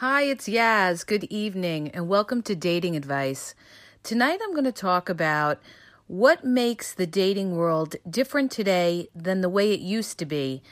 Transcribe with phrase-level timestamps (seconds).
[0.00, 1.06] Hi, it's Yaz.
[1.06, 3.54] Good evening, and welcome to Dating Advice.
[4.02, 5.58] Tonight I'm going to talk about
[6.06, 10.62] what makes the dating world different today than the way it used to be.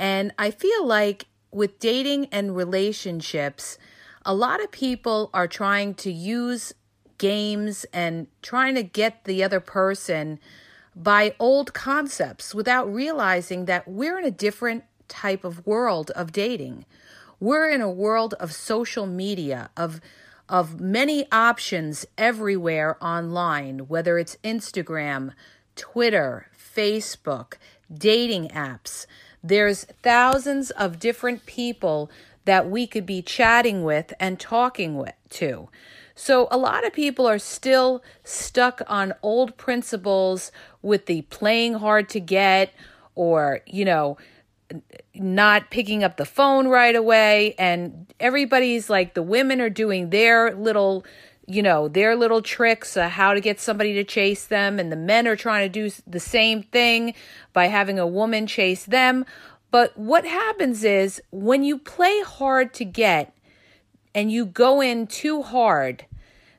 [0.00, 3.78] And I feel like with dating and relationships,
[4.26, 6.74] a lot of people are trying to use
[7.18, 10.40] games and trying to get the other person
[10.96, 16.84] by old concepts without realizing that we're in a different type of world of dating.
[17.42, 20.00] We're in a world of social media, of
[20.48, 25.32] of many options everywhere online, whether it's Instagram,
[25.74, 27.54] Twitter, Facebook,
[27.92, 29.06] dating apps.
[29.42, 32.12] There's thousands of different people
[32.44, 35.68] that we could be chatting with and talking with to.
[36.14, 42.08] So a lot of people are still stuck on old principles with the playing hard
[42.10, 42.72] to get
[43.16, 44.16] or, you know,
[45.14, 50.54] not picking up the phone right away and everybody's like the women are doing their
[50.54, 51.04] little
[51.46, 54.96] you know their little tricks uh, how to get somebody to chase them and the
[54.96, 57.14] men are trying to do the same thing
[57.52, 59.24] by having a woman chase them.
[59.70, 63.34] But what happens is when you play hard to get
[64.14, 66.06] and you go in too hard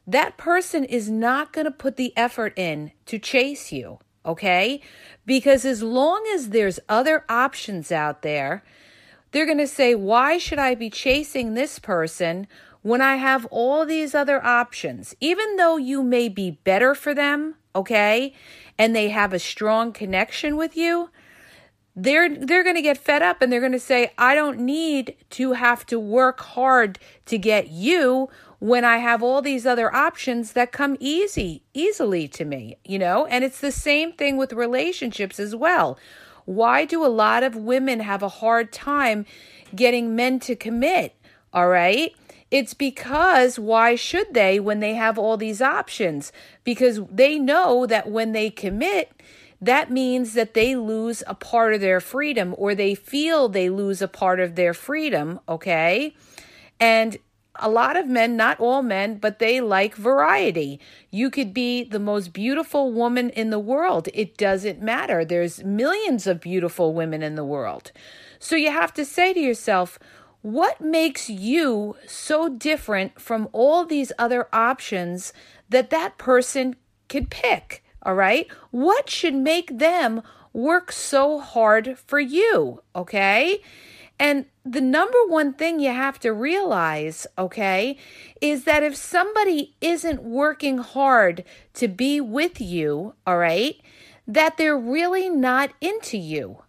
[0.05, 4.81] that person is not going to put the effort in to chase you okay?
[5.25, 8.63] Because as long as there's other options out there,
[9.31, 12.47] they're going to say, Why should I be chasing this person
[12.81, 15.15] when I have all these other options?
[15.19, 18.33] Even though you may be better for them, okay,
[18.77, 21.09] and they have a strong connection with you.
[21.95, 25.15] They're they're going to get fed up and they're going to say I don't need
[25.31, 28.29] to have to work hard to get you
[28.63, 33.25] when I have all these other options that come easy, easily to me, you know?
[33.25, 35.99] And it's the same thing with relationships as well.
[36.45, 39.25] Why do a lot of women have a hard time
[39.75, 41.13] getting men to commit?
[41.53, 42.15] All right.
[42.51, 46.31] It's because why should they when they have all these options?
[46.63, 49.11] Because they know that when they commit,
[49.65, 54.01] that means that they lose a part of their freedom or they feel they lose
[54.01, 56.15] a part of their freedom, okay?
[56.79, 57.17] And
[57.55, 60.79] a lot of men, not all men, but they like variety.
[61.11, 64.09] You could be the most beautiful woman in the world.
[64.13, 65.23] It doesn't matter.
[65.23, 67.91] There's millions of beautiful women in the world.
[68.39, 69.99] So you have to say to yourself,
[70.41, 75.31] what makes you so different from all these other options
[75.69, 76.75] that that person
[77.07, 77.82] could pick?
[78.03, 78.47] All right.
[78.71, 80.21] What should make them
[80.51, 82.81] work so hard for you?
[82.95, 83.61] Okay.
[84.19, 87.97] And the number one thing you have to realize, okay,
[88.39, 91.43] is that if somebody isn't working hard
[91.73, 93.81] to be with you, all right,
[94.27, 96.63] that they're really not into you.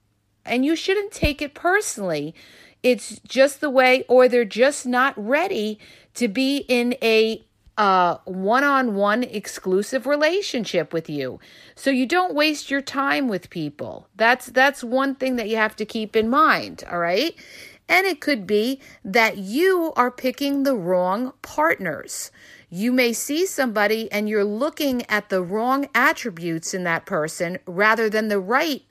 [0.45, 2.35] And you shouldn't take it personally.
[2.83, 5.79] It's just the way, or they're just not ready
[6.15, 7.45] to be in a
[7.77, 11.41] a one-on-one exclusive relationship with you.
[11.75, 14.09] So you don't waste your time with people.
[14.17, 17.35] That's that's one thing that you have to keep in mind, all right?
[17.89, 22.31] And it could be that you are picking the wrong partners.
[22.71, 28.09] You may see somebody and you're looking at the wrong attributes in that person rather
[28.09, 28.83] than the right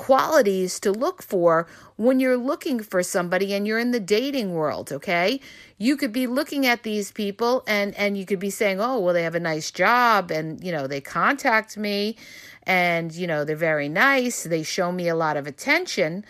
[0.00, 1.66] qualities to look for
[1.96, 5.38] when you're looking for somebody and you're in the dating world, okay?
[5.76, 9.12] You could be looking at these people and and you could be saying, "Oh, well
[9.12, 12.16] they have a nice job and, you know, they contact me
[12.62, 14.44] and, you know, they're very nice.
[14.44, 16.24] They show me a lot of attention."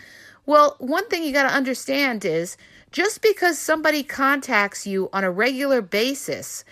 [0.46, 2.56] Well, one thing you got to understand is
[2.90, 6.64] just because somebody contacts you on a regular basis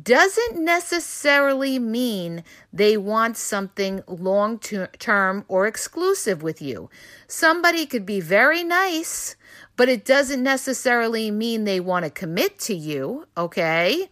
[0.00, 6.88] doesn't necessarily mean they want something long term or exclusive with you.
[7.26, 9.36] Somebody could be very nice,
[9.76, 14.08] but it doesn't necessarily mean they want to commit to you, okay?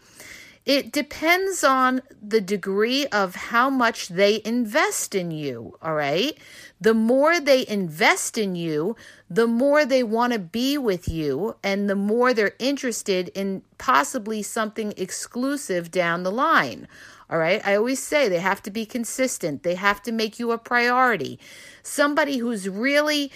[0.67, 6.37] It depends on the degree of how much they invest in you, all right?
[6.81, 8.97] The more they invest in you,
[9.29, 14.43] the more they want to be with you, and the more they're interested in possibly
[14.43, 16.89] something exclusive down the line.
[17.29, 17.65] All right.
[17.67, 21.39] I always say they have to be consistent, they have to make you a priority.
[21.83, 23.31] Somebody who's really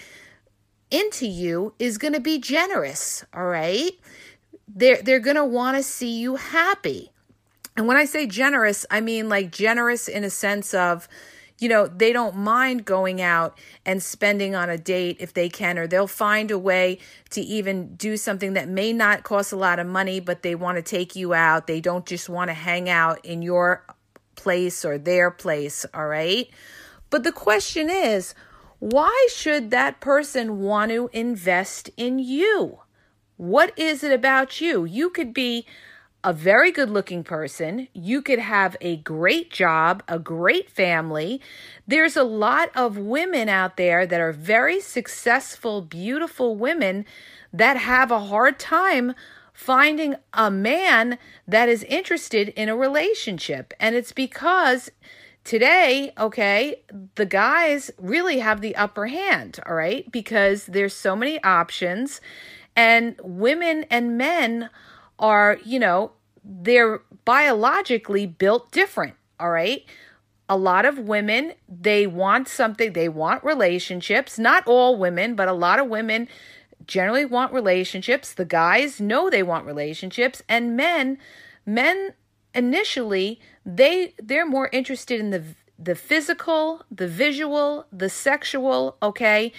[0.91, 3.23] into you is going to be generous.
[3.33, 3.91] All right.
[4.67, 7.11] They're, they're going to want to see you happy.
[7.77, 11.07] And when I say generous, I mean like generous in a sense of,
[11.57, 15.77] you know, they don't mind going out and spending on a date if they can,
[15.77, 16.99] or they'll find a way
[17.29, 20.77] to even do something that may not cost a lot of money, but they want
[20.77, 21.67] to take you out.
[21.67, 23.85] They don't just want to hang out in your
[24.35, 26.49] place or their place, all right?
[27.09, 28.35] But the question is,
[28.79, 32.79] why should that person want to invest in you?
[33.37, 34.83] What is it about you?
[34.83, 35.65] You could be
[36.25, 37.87] a very good looking person.
[37.93, 41.39] You could have a great job, a great family.
[41.87, 47.05] There's a lot of women out there that are very successful, beautiful women
[47.53, 49.13] that have a hard time
[49.53, 53.71] finding a man that is interested in a relationship.
[53.79, 54.89] And it's because
[55.43, 56.81] today, okay,
[57.13, 62.19] the guys really have the upper hand, all right, because there's so many options
[62.75, 64.71] and women and men
[65.19, 66.11] are, you know,
[66.43, 69.83] they're biologically built different, all right?
[70.47, 74.37] A lot of women, they want something, they want relationships.
[74.37, 76.27] Not all women, but a lot of women
[76.85, 78.33] generally want relationships.
[78.33, 81.17] The guys know they want relationships, and men,
[81.65, 82.13] men
[82.53, 85.43] initially, they they're more interested in the
[85.77, 89.51] the physical, the visual, the sexual, okay?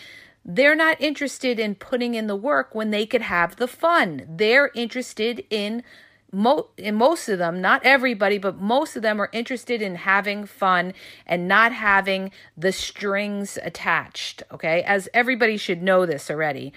[0.48, 4.24] They're not interested in putting in the work when they could have the fun.
[4.28, 5.82] They're interested in
[6.32, 10.94] mo- most of them, not everybody, but most of them are interested in having fun
[11.26, 14.84] and not having the strings attached, okay?
[14.84, 16.72] As everybody should know this already.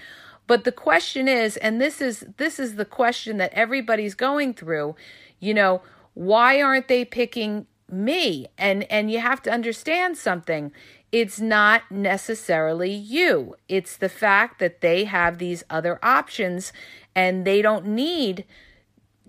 [0.48, 4.96] But the question is, and this is this is the question that everybody's going through,
[5.40, 5.84] you know,
[6.16, 8.48] why aren't they picking me?
[8.58, 10.72] And and you have to understand something
[11.12, 13.56] it's not necessarily you.
[13.68, 16.72] It's the fact that they have these other options
[17.16, 18.46] and they don't need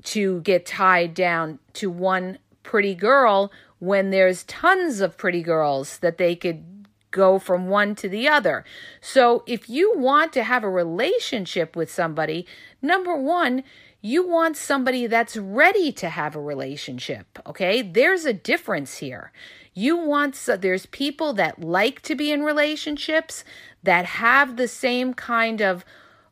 [0.05, 6.19] to get tied down to one pretty girl when there's tons of pretty girls that
[6.19, 6.65] they could
[7.11, 8.65] go from one to the other.
[9.00, 12.47] So if you want to have a relationship with somebody,
[12.81, 13.65] number one,
[14.00, 17.38] you want somebody that's ready to have a relationship.
[17.47, 17.82] Okay.
[17.82, 19.32] There's a difference here.
[19.75, 23.44] You want, so there's people that like to be in relationships
[23.82, 25.84] that have the same kind of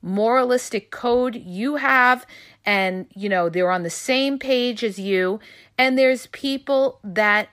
[0.03, 2.25] moralistic code you have
[2.65, 5.41] and you know they're on the same page as you
[5.77, 7.49] and there's people that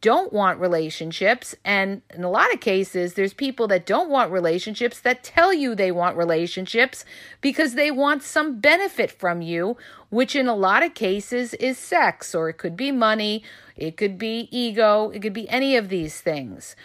[0.00, 1.54] don't want relationships.
[1.64, 5.74] And in a lot of cases, there's people that don't want relationships that tell you
[5.74, 7.04] they want relationships
[7.40, 9.76] because they want some benefit from you,
[10.10, 13.42] which in a lot of cases is sex, or it could be money,
[13.76, 16.76] it could be ego, it could be any of these things.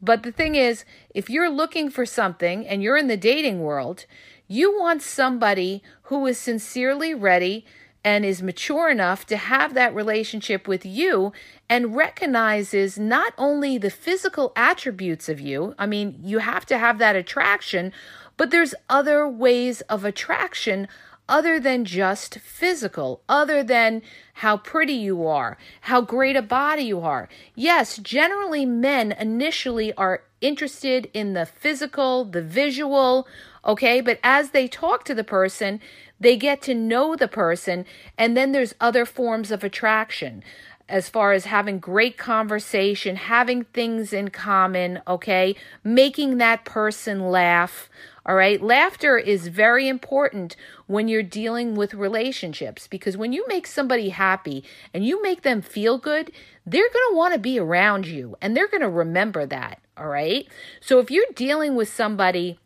[0.00, 0.84] But the thing is,
[1.14, 4.04] if you're looking for something and you're in the dating world,
[4.46, 7.64] you want somebody who is sincerely ready
[8.04, 11.32] and is mature enough to have that relationship with you
[11.68, 16.98] and recognizes not only the physical attributes of you, I mean, you have to have
[16.98, 17.92] that attraction,
[18.36, 20.86] but there's other ways of attraction
[21.28, 24.02] other than just physical, other than
[24.34, 27.28] how pretty you are, how great a body you are.
[27.54, 33.26] Yes, generally men initially are interested in the physical, the visual,
[33.64, 35.80] okay, but as they talk to the person,
[36.20, 37.86] they get to know the person,
[38.18, 40.42] and then there's other forms of attraction
[40.88, 45.56] as far as having great conversation, having things in common, okay?
[45.82, 47.88] Making that person laugh,
[48.26, 48.62] all right?
[48.62, 50.56] Laughter is very important
[50.86, 55.60] when you're dealing with relationships because when you make somebody happy and you make them
[55.60, 56.32] feel good,
[56.66, 60.08] they're going to want to be around you and they're going to remember that, all
[60.08, 60.46] right?
[60.80, 62.58] So if you're dealing with somebody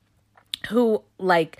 [0.69, 1.59] who, like,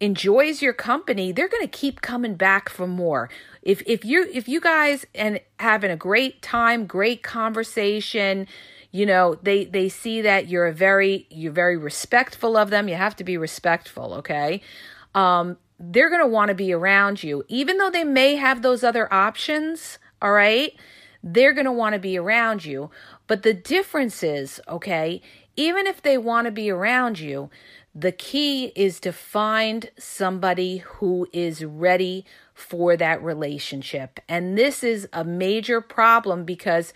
[0.00, 3.28] enjoys your company, they're going to keep coming back for more.
[3.62, 8.46] If if you if you guys and having a great time, great conversation,
[8.90, 12.88] you know, they they see that you're a very you're very respectful of them.
[12.88, 14.60] You have to be respectful, okay?
[15.14, 18.82] Um they're going to want to be around you even though they may have those
[18.82, 20.72] other options, all right?
[21.22, 22.90] They're going to want to be around you.
[23.26, 25.20] But the difference is, okay,
[25.56, 27.50] even if they want to be around you,
[27.94, 34.20] the key is to find somebody who is ready for that relationship.
[34.28, 36.92] And this is a major problem because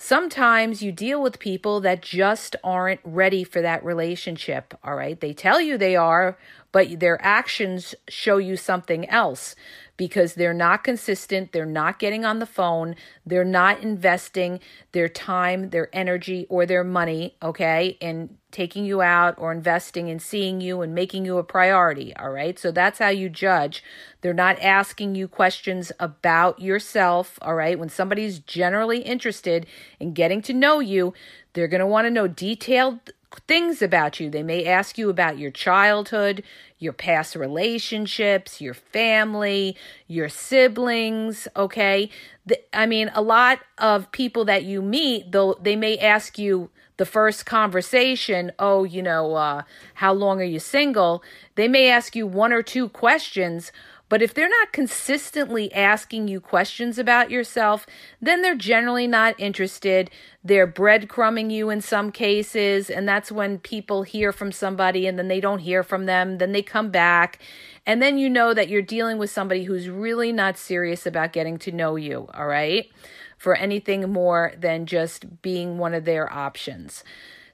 [0.00, 4.74] sometimes you deal with people that just aren't ready for that relationship.
[4.82, 5.20] All right.
[5.20, 6.38] They tell you they are,
[6.72, 9.54] but their actions show you something else
[10.00, 14.58] because they're not consistent, they're not getting on the phone, they're not investing
[14.92, 20.18] their time, their energy, or their money, okay, in taking you out or investing in
[20.18, 22.58] seeing you and making you a priority, all right?
[22.58, 23.84] So that's how you judge.
[24.22, 27.78] They're not asking you questions about yourself, all right?
[27.78, 29.66] When somebody's generally interested
[30.00, 31.12] in getting to know you,
[31.52, 33.10] they're going to want to know detailed
[33.46, 34.30] things about you.
[34.30, 36.42] They may ask you about your childhood,
[36.78, 42.10] your past relationships, your family, your siblings, okay?
[42.46, 46.70] The, I mean, a lot of people that you meet, though they may ask you
[46.96, 49.62] the first conversation, oh, you know, uh,
[49.94, 51.22] how long are you single?
[51.54, 53.72] They may ask you one or two questions,
[54.10, 57.86] but if they're not consistently asking you questions about yourself,
[58.20, 60.10] then they're generally not interested.
[60.44, 65.28] They're breadcrumbing you in some cases, and that's when people hear from somebody and then
[65.28, 66.38] they don't hear from them.
[66.38, 67.38] Then they come back,
[67.86, 71.56] and then you know that you're dealing with somebody who's really not serious about getting
[71.58, 72.90] to know you, all right?
[73.38, 77.04] For anything more than just being one of their options.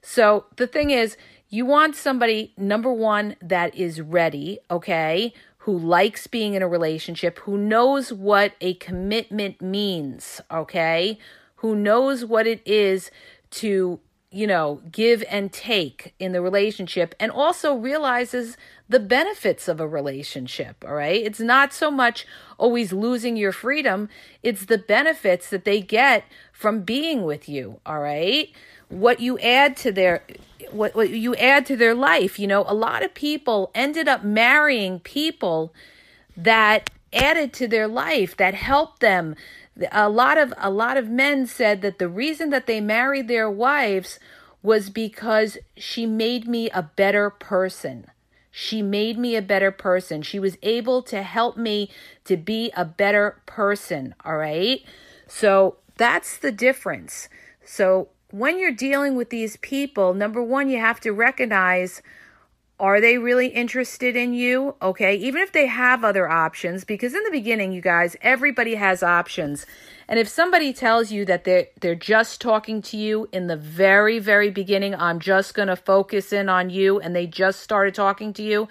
[0.01, 5.33] So the thing is, you want somebody, number one, that is ready, okay?
[5.67, 11.19] Who likes being in a relationship, who knows what a commitment means, okay?
[11.57, 13.11] Who knows what it is
[13.51, 13.99] to,
[14.31, 18.57] you know, give and take in the relationship and also realizes
[18.89, 21.21] the benefits of a relationship, all right?
[21.21, 24.09] It's not so much always losing your freedom,
[24.45, 28.53] it's the benefits that they get from being with you, all right?
[28.89, 30.23] What you add to their
[30.71, 32.39] what, what you add to their life.
[32.39, 35.73] You know, a lot of people ended up marrying people
[36.37, 39.35] that added to their life, that helped them.
[39.93, 43.51] A lot of a lot of men said that the reason that they married their
[43.51, 44.19] wives
[44.63, 48.07] was because she made me a better person.
[48.51, 50.23] She made me a better person.
[50.23, 51.91] She was able to help me
[52.25, 54.83] to be a better person, all right?
[55.29, 57.29] So that's the difference.
[57.65, 62.03] So when you're dealing with these people, number one, you have to recognize
[62.79, 64.75] are they really interested in you?
[64.83, 69.03] Okay, even if they have other options, because in the beginning, you guys, everybody has
[69.03, 69.65] options.
[70.09, 74.19] And if somebody tells you that they're they're just talking to you in the very,
[74.19, 78.43] very beginning, I'm just gonna focus in on you, and they just started talking to
[78.43, 78.69] you,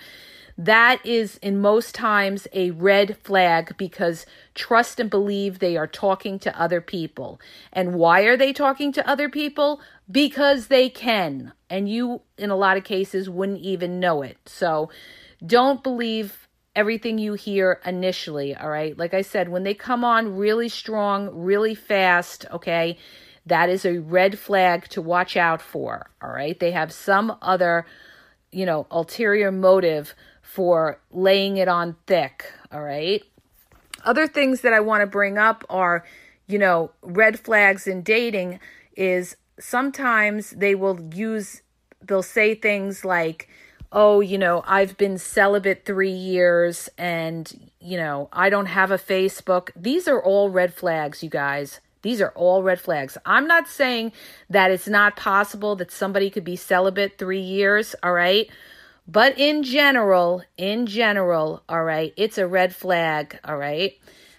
[0.57, 6.39] that is in most times a red flag because trust and believe they are talking
[6.39, 7.41] to other people.
[7.73, 9.81] And why are they talking to other people?
[10.09, 11.51] Because they can.
[11.69, 14.37] And you, in a lot of cases, wouldn't even know it.
[14.45, 14.89] So
[15.45, 18.55] don't believe everything you hear initially.
[18.55, 18.97] All right.
[18.97, 22.97] Like I said, when they come on really strong, really fast, okay,
[23.45, 26.09] that is a red flag to watch out for.
[26.21, 26.59] All right.
[26.59, 27.85] They have some other,
[28.51, 30.15] you know, ulterior motive
[30.55, 32.45] for laying it on thick.
[32.71, 33.21] All right.
[34.05, 36.05] Other things that I want to bring up are,
[36.47, 38.61] you know, red flags in dating
[38.95, 41.61] is sometimes they will use,
[42.01, 43.49] they'll say things like,
[43.91, 48.97] oh, you know, I've been celibate three years and, you know, I don't have a
[48.97, 49.71] Facebook.
[49.75, 51.81] These are all red flags, you guys.
[52.01, 53.17] These are all red flags.
[53.25, 54.13] I'm not saying
[54.49, 58.47] that it's not possible that somebody could be celibate three years, all right?
[59.07, 63.93] But in general, in general, all right, it's a red flag, all right?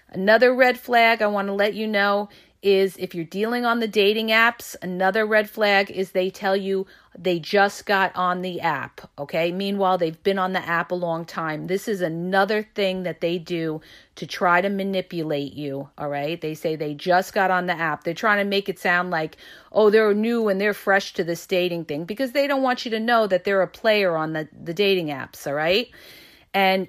[0.09, 2.29] Another red flag I want to let you know
[2.61, 6.85] is if you're dealing on the dating apps, another red flag is they tell you
[7.17, 9.51] they just got on the app, okay?
[9.51, 11.67] Meanwhile, they've been on the app a long time.
[11.67, 13.81] This is another thing that they do
[14.15, 16.39] to try to manipulate you, all right?
[16.39, 18.03] They say they just got on the app.
[18.03, 19.37] They're trying to make it sound like,
[19.71, 22.91] oh, they're new and they're fresh to this dating thing because they don't want you
[22.91, 25.89] to know that they're a player on the, the dating apps, all right?
[26.53, 26.87] And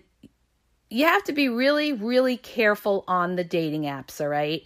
[0.91, 4.63] you have to be really, really careful on the dating apps, all right?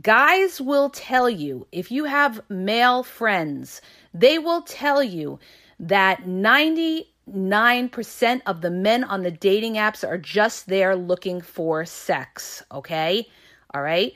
[0.00, 3.80] Guys will tell you, if you have male friends,
[4.12, 5.38] they will tell you
[5.78, 7.06] that 99%
[8.46, 13.28] of the men on the dating apps are just there looking for sex, okay?
[13.72, 14.12] All right?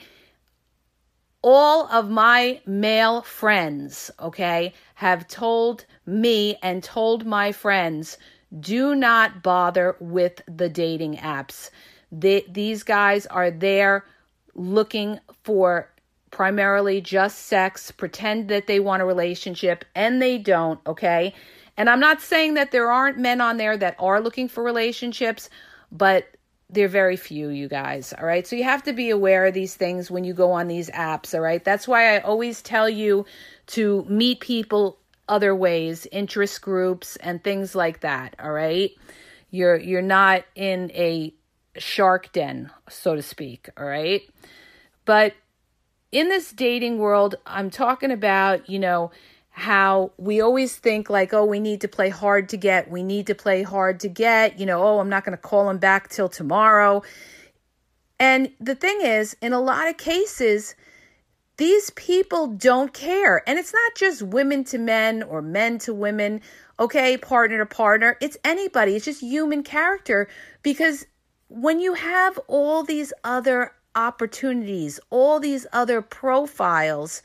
[1.42, 8.18] All of my male friends, okay, have told me and told my friends
[8.58, 11.70] do not bother with the dating apps.
[12.10, 14.04] They, these guys are there
[14.54, 15.90] looking for
[16.30, 21.34] primarily just sex, pretend that they want a relationship, and they don't, okay?
[21.76, 25.50] And I'm not saying that there aren't men on there that are looking for relationships,
[25.90, 26.26] but
[26.68, 28.46] they're very few, you guys, all right?
[28.46, 31.34] So you have to be aware of these things when you go on these apps,
[31.34, 31.64] all right?
[31.64, 33.26] That's why I always tell you
[33.68, 38.92] to meet people other ways, interest groups and things like that, all right?
[39.50, 41.34] You're you're not in a
[41.76, 44.22] shark den, so to speak, all right?
[45.04, 45.34] But
[46.12, 49.10] in this dating world, I'm talking about, you know,
[49.50, 53.26] how we always think like, oh, we need to play hard to get, we need
[53.26, 56.08] to play hard to get, you know, oh, I'm not going to call him back
[56.08, 57.02] till tomorrow.
[58.18, 60.74] And the thing is, in a lot of cases,
[61.56, 63.42] these people don't care.
[63.48, 66.40] And it's not just women to men or men to women,
[66.78, 68.16] okay, partner to partner.
[68.20, 68.96] It's anybody.
[68.96, 70.28] It's just human character
[70.62, 71.06] because
[71.50, 77.22] when you have all these other opportunities, all these other profiles,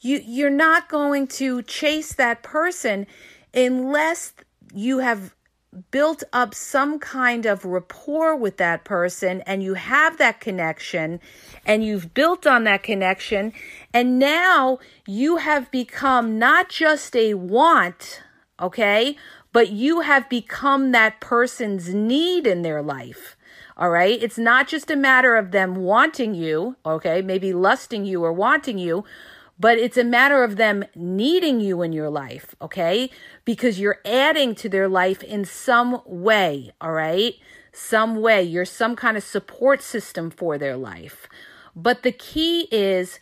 [0.00, 3.06] you you're not going to chase that person
[3.54, 4.34] unless
[4.74, 5.34] you have
[5.90, 11.18] built up some kind of rapport with that person and you have that connection
[11.66, 13.52] and you've built on that connection
[13.92, 18.22] and now you have become not just a want,
[18.60, 19.16] okay,
[19.52, 23.33] but you have become that person's need in their life.
[23.76, 24.22] All right.
[24.22, 28.78] It's not just a matter of them wanting you, okay, maybe lusting you or wanting
[28.78, 29.04] you,
[29.58, 33.10] but it's a matter of them needing you in your life, okay?
[33.44, 37.34] Because you're adding to their life in some way, all right?
[37.72, 38.42] Some way.
[38.42, 41.28] You're some kind of support system for their life.
[41.74, 43.18] But the key is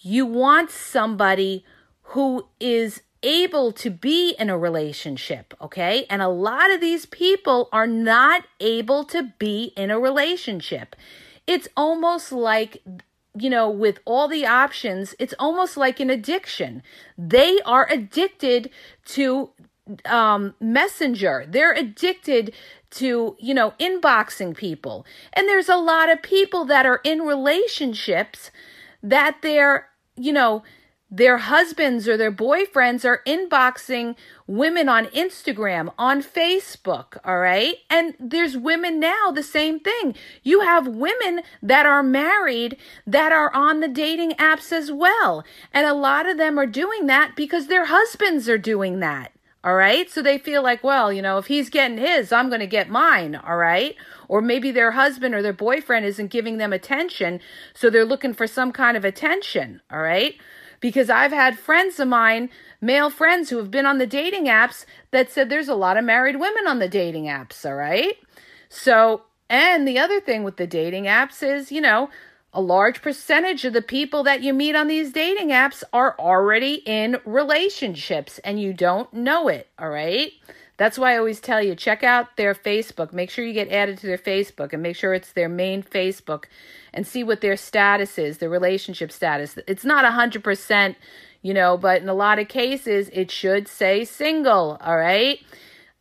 [0.00, 1.64] you want somebody
[2.02, 6.06] who is able to be in a relationship, okay?
[6.08, 10.96] And a lot of these people are not able to be in a relationship.
[11.46, 12.82] It's almost like
[13.34, 16.82] you know, with all the options, it's almost like an addiction.
[17.16, 18.70] They are addicted
[19.06, 19.50] to
[20.04, 21.44] um, messenger.
[21.48, 22.52] They're addicted
[22.92, 25.06] to, you know, inboxing people.
[25.32, 28.50] And there's a lot of people that are in relationships
[29.02, 30.62] that they're, you know,
[31.10, 34.14] their husbands or their boyfriends are inboxing
[34.46, 37.76] women on Instagram, on Facebook, all right?
[37.88, 40.14] And there's women now, the same thing.
[40.44, 42.76] You have women that are married
[43.06, 45.44] that are on the dating apps as well.
[45.72, 49.32] And a lot of them are doing that because their husbands are doing that.
[49.62, 50.08] All right.
[50.08, 52.88] So they feel like, well, you know, if he's getting his, I'm going to get
[52.88, 53.34] mine.
[53.34, 53.94] All right.
[54.26, 57.40] Or maybe their husband or their boyfriend isn't giving them attention.
[57.74, 59.82] So they're looking for some kind of attention.
[59.90, 60.36] All right
[60.80, 64.84] because I've had friends of mine, male friends who have been on the dating apps
[65.10, 68.16] that said there's a lot of married women on the dating apps, all right?
[68.68, 72.10] So, and the other thing with the dating apps is, you know,
[72.52, 76.82] a large percentage of the people that you meet on these dating apps are already
[76.86, 80.32] in relationships and you don't know it, all right?
[80.80, 83.12] That's why I always tell you check out their Facebook.
[83.12, 86.44] Make sure you get added to their Facebook and make sure it's their main Facebook
[86.94, 89.58] and see what their status is, their relationship status.
[89.66, 90.96] It's not 100%,
[91.42, 95.40] you know, but in a lot of cases, it should say single, all right?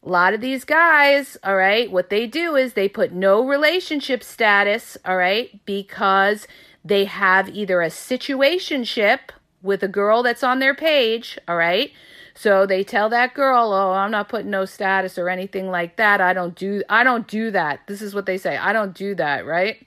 [0.02, 4.24] A lot of these guys, all right, what they do is they put no relationship
[4.24, 6.48] status, all right, because
[6.86, 9.20] they have either a situationship
[9.62, 11.92] with a girl that's on their page, all right?
[12.34, 16.22] So they tell that girl, "Oh, I'm not putting no status or anything like that.
[16.22, 18.58] I don't do I don't do that." This is what they say.
[18.58, 19.86] I don't do that, right?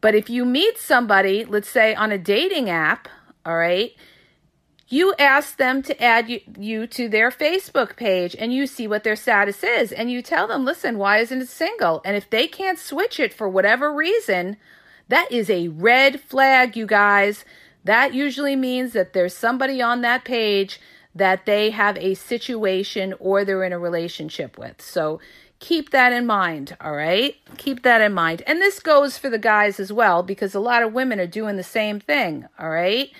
[0.00, 3.08] But if you meet somebody, let's say on a dating app,
[3.44, 3.92] all right,
[4.88, 9.04] you ask them to add you, you, to their Facebook page and you see what
[9.04, 9.92] their status is.
[9.92, 12.00] And you tell them, listen, why isn't it single?
[12.04, 14.56] And if they can't switch it for whatever reason,
[15.08, 17.44] that is a red flag, you guys.
[17.88, 20.78] That usually means that there's somebody on that page
[21.14, 24.82] that they have a situation or they're in a relationship with.
[24.82, 25.20] So
[25.58, 27.36] keep that in mind, all right?
[27.56, 28.42] Keep that in mind.
[28.46, 31.56] And this goes for the guys as well because a lot of women are doing
[31.56, 33.10] the same thing, all right?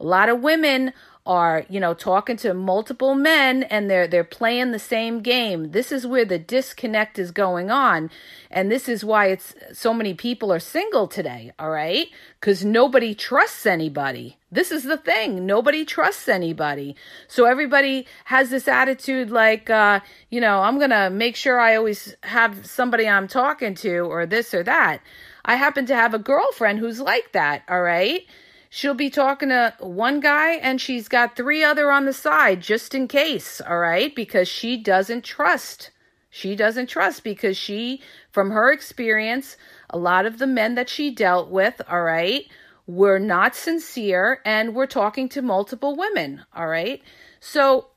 [0.00, 0.92] A lot of women
[1.28, 5.72] are, you know, talking to multiple men and they're they're playing the same game.
[5.72, 8.10] This is where the disconnect is going on.
[8.50, 12.08] And this is why it's so many people are single today, all right?
[12.40, 14.38] Cuz nobody trusts anybody.
[14.50, 15.44] This is the thing.
[15.44, 16.96] Nobody trusts anybody.
[17.28, 21.76] So everybody has this attitude like uh, you know, I'm going to make sure I
[21.76, 25.02] always have somebody I'm talking to or this or that.
[25.44, 28.26] I happen to have a girlfriend who's like that, all right?
[28.70, 32.94] She'll be talking to one guy and she's got three other on the side just
[32.94, 34.14] in case, all right?
[34.14, 35.90] Because she doesn't trust.
[36.30, 39.56] She doesn't trust because she, from her experience,
[39.90, 42.44] a lot of the men that she dealt with, all right,
[42.86, 47.02] were not sincere and were talking to multiple women, all right?
[47.40, 47.88] So,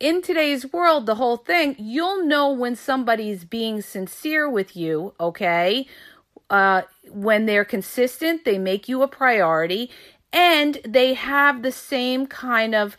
[0.00, 5.86] in today's world, the whole thing, you'll know when somebody's being sincere with you, okay?
[6.52, 9.90] Uh, when they're consistent, they make you a priority,
[10.32, 12.96] and they have the same kind of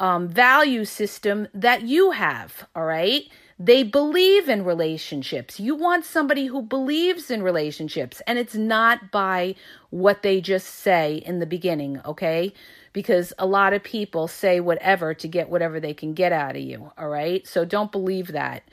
[0.00, 2.66] um, value system that you have.
[2.76, 3.24] All right.
[3.60, 5.60] They believe in relationships.
[5.60, 9.56] You want somebody who believes in relationships, and it's not by
[9.90, 12.52] what they just say in the beginning, okay?
[12.92, 16.62] Because a lot of people say whatever to get whatever they can get out of
[16.62, 17.46] you, all right?
[17.46, 18.64] So don't believe that.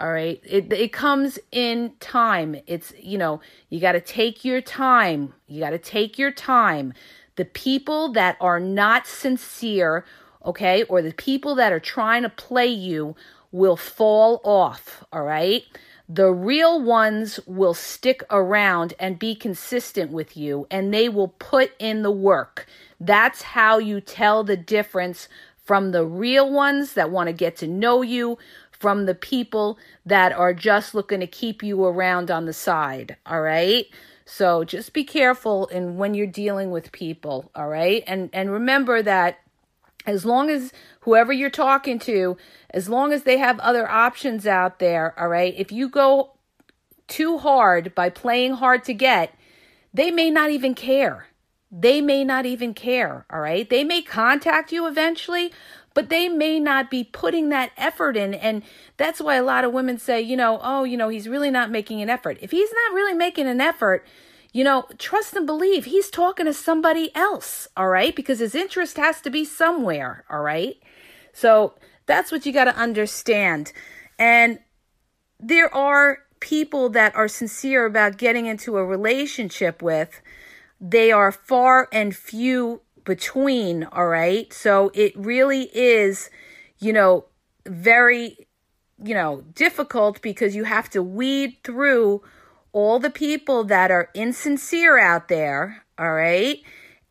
[0.00, 0.40] All right.
[0.44, 2.56] It it comes in time.
[2.66, 5.34] It's, you know, you got to take your time.
[5.46, 6.94] You got to take your time.
[7.36, 10.06] The people that are not sincere,
[10.42, 13.14] okay, or the people that are trying to play you
[13.52, 15.64] will fall off, all right?
[16.08, 21.72] The real ones will stick around and be consistent with you and they will put
[21.78, 22.66] in the work.
[22.98, 25.28] That's how you tell the difference
[25.70, 28.38] from the real ones that want to get to know you
[28.80, 33.16] from the people that are just looking to keep you around on the side.
[33.26, 33.86] All right.
[34.24, 37.50] So just be careful in when you're dealing with people.
[37.54, 38.02] All right.
[38.06, 39.38] And, and remember that
[40.06, 42.38] as long as whoever you're talking to,
[42.70, 46.32] as long as they have other options out there, all right, if you go
[47.06, 49.34] too hard by playing hard to get,
[49.92, 51.26] they may not even care.
[51.72, 53.68] They may not even care, all right?
[53.68, 55.52] They may contact you eventually,
[56.00, 58.32] but they may not be putting that effort in.
[58.32, 58.62] And
[58.96, 61.70] that's why a lot of women say, you know, oh, you know, he's really not
[61.70, 62.38] making an effort.
[62.40, 64.06] If he's not really making an effort,
[64.50, 68.16] you know, trust and believe he's talking to somebody else, all right?
[68.16, 70.76] Because his interest has to be somewhere, all right?
[71.34, 71.74] So
[72.06, 73.70] that's what you got to understand.
[74.18, 74.58] And
[75.38, 80.22] there are people that are sincere about getting into a relationship with,
[80.80, 82.80] they are far and few
[83.10, 84.52] between, all right?
[84.52, 86.30] So it really is,
[86.78, 87.24] you know,
[87.66, 88.46] very,
[89.02, 92.22] you know, difficult because you have to weed through
[92.72, 96.58] all the people that are insincere out there, all right?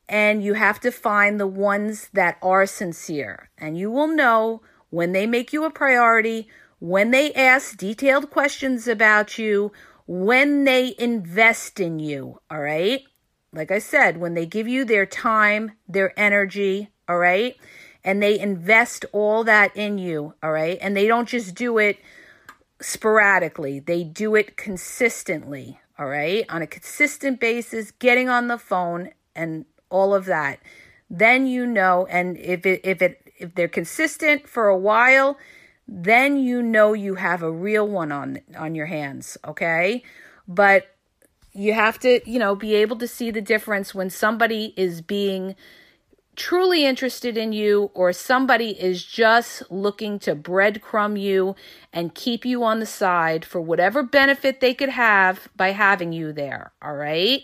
[0.07, 3.49] And you have to find the ones that are sincere.
[3.57, 6.47] And you will know when they make you a priority,
[6.79, 9.73] when they ask detailed questions about you,
[10.07, 13.01] when they invest in you, all right?
[13.53, 17.55] Like I said, when they give you their time, their energy, all right,
[18.03, 21.97] and they invest all that in you, all right, and they don't just do it
[22.81, 29.09] sporadically, they do it consistently, all right, on a consistent basis, getting on the phone
[29.35, 30.59] and all of that.
[31.09, 35.37] Then you know, and if it if it if they're consistent for a while,
[35.87, 40.03] then you know you have a real one on on your hands, okay?
[40.47, 40.95] But
[41.53, 45.55] you have to, you know, be able to see the difference when somebody is being
[46.35, 51.53] truly interested in you or somebody is just looking to breadcrumb you
[51.91, 56.31] and keep you on the side for whatever benefit they could have by having you
[56.31, 56.71] there.
[56.81, 57.41] All right.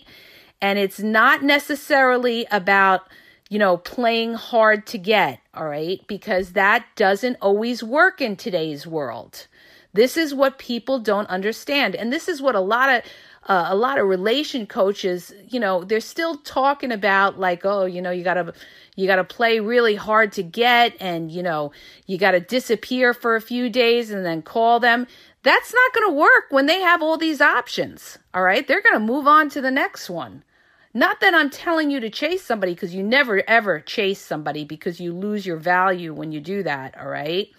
[0.62, 3.10] And it's not necessarily about,
[3.50, 5.42] you know, playing hard to get.
[5.54, 6.00] All right.
[6.08, 9.48] Because that doesn't always work in today's world.
[9.94, 11.96] This is what people don't understand.
[11.96, 13.02] And this is what a lot of
[13.48, 18.02] uh, a lot of relation coaches, you know, they're still talking about like, oh, you
[18.02, 18.54] know, you gotta
[18.96, 21.72] you gotta play really hard to get, and you know,
[22.08, 25.06] you gotta disappear for a few days and then call them.
[25.44, 28.18] That's not gonna work when they have all these options.
[28.34, 30.44] All right, they're gonna move on to the next one.
[30.92, 35.00] Not that I'm telling you to chase somebody because you never ever chase somebody because
[35.00, 36.98] you lose your value when you do that.
[37.00, 37.50] All right,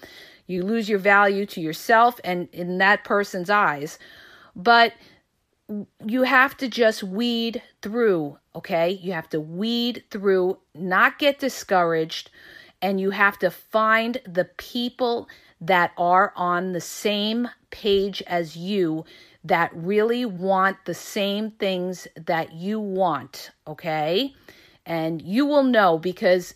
[0.48, 4.00] you lose your value to yourself and in that person's eyes,
[4.56, 4.92] but
[6.04, 8.90] you have to just weed through, okay?
[8.90, 12.30] You have to weed through, not get discouraged,
[12.80, 15.28] and you have to find the people
[15.60, 19.04] that are on the same page as you
[19.42, 24.34] that really want the same things that you want, okay?
[24.84, 26.54] And you will know because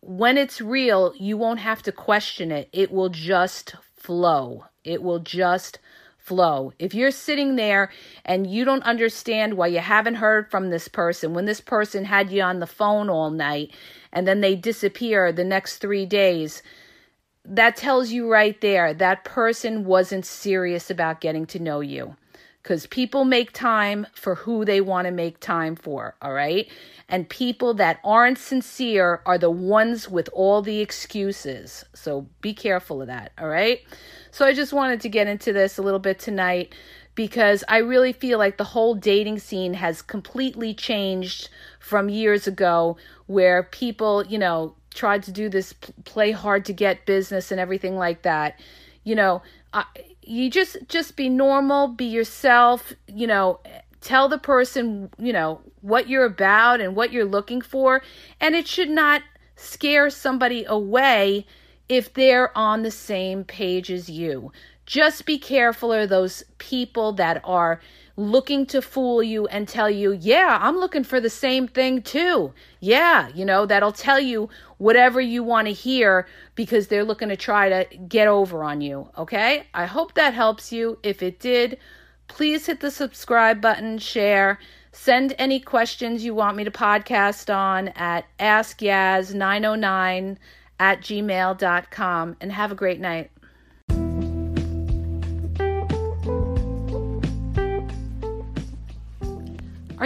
[0.00, 2.68] when it's real, you won't have to question it.
[2.72, 4.64] It will just flow.
[4.84, 5.78] It will just
[6.26, 6.72] flow.
[6.80, 7.90] If you're sitting there
[8.24, 12.30] and you don't understand why you haven't heard from this person, when this person had
[12.30, 13.70] you on the phone all night
[14.12, 16.62] and then they disappear the next three days,
[17.44, 22.16] that tells you right there that person wasn't serious about getting to know you
[22.66, 26.68] because people make time for who they want to make time for, all right?
[27.08, 31.84] And people that aren't sincere are the ones with all the excuses.
[31.94, 33.82] So be careful of that, all right?
[34.32, 36.74] So I just wanted to get into this a little bit tonight
[37.14, 41.48] because I really feel like the whole dating scene has completely changed
[41.78, 45.72] from years ago where people, you know, tried to do this
[46.04, 48.58] play hard to get business and everything like that.
[49.04, 49.84] You know, I,
[50.26, 53.60] you just just be normal, be yourself, you know,
[54.00, 58.02] tell the person, you know, what you're about and what you're looking for,
[58.40, 59.22] and it should not
[59.56, 61.46] scare somebody away
[61.88, 64.52] if they're on the same page as you.
[64.84, 67.80] Just be careful of those people that are
[68.16, 72.52] looking to fool you and tell you, yeah, I'm looking for the same thing too.
[72.80, 74.48] Yeah, you know, that'll tell you
[74.78, 79.10] whatever you want to hear because they're looking to try to get over on you.
[79.18, 79.66] Okay?
[79.74, 80.98] I hope that helps you.
[81.02, 81.78] If it did,
[82.28, 84.58] please hit the subscribe button, share.
[84.92, 90.38] Send any questions you want me to podcast on at askyaz909
[90.78, 93.30] at gmail.com and have a great night.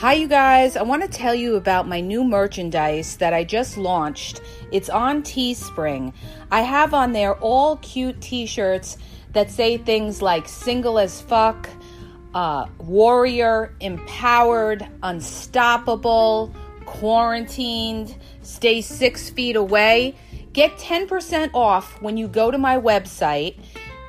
[0.00, 0.78] Hi, you guys.
[0.78, 4.40] I want to tell you about my new merchandise that I just launched.
[4.72, 6.14] It's on Teespring.
[6.50, 8.96] I have on there all cute t shirts
[9.34, 11.68] that say things like single as fuck,
[12.32, 16.50] uh, warrior, empowered, unstoppable,
[16.86, 20.14] quarantined, stay six feet away.
[20.54, 23.58] Get 10% off when you go to my website.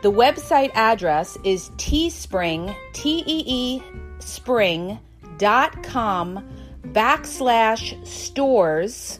[0.04, 3.84] The website address is teespring, T E E
[4.19, 4.97] spring
[5.41, 6.47] dot com
[6.93, 9.19] backslash stores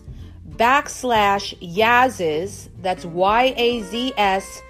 [0.52, 4.62] backslash Yaz's, that's Y A Z S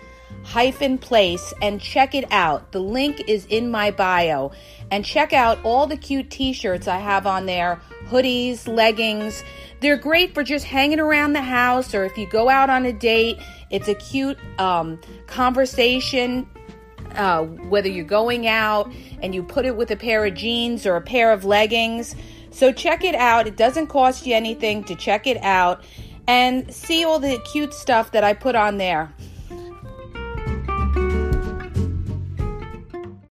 [0.43, 2.71] hyphen place, and check it out.
[2.71, 4.51] The link is in my bio.
[4.89, 9.43] And check out all the cute t shirts I have on there hoodies, leggings.
[9.79, 12.93] They're great for just hanging around the house or if you go out on a
[12.93, 13.37] date.
[13.69, 16.47] It's a cute um, conversation
[17.15, 20.95] uh, whether you're going out and you put it with a pair of jeans or
[20.95, 22.15] a pair of leggings.
[22.51, 23.47] So check it out.
[23.47, 25.83] It doesn't cost you anything to check it out
[26.27, 29.13] and see all the cute stuff that I put on there.